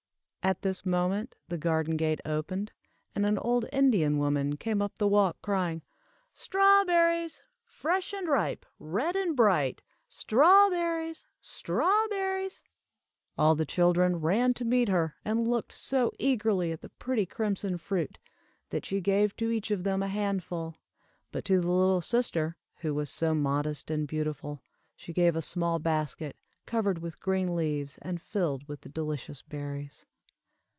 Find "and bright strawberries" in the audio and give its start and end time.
9.15-11.27